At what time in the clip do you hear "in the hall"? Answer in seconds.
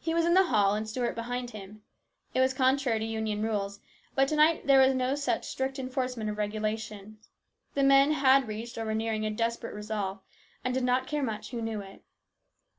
0.24-0.74